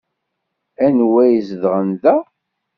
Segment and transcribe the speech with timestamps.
[0.85, 2.15] Anwa i izedɣen da?